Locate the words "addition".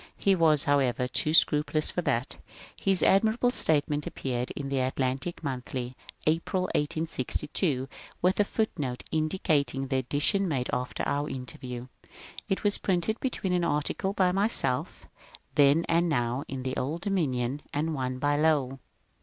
9.97-10.47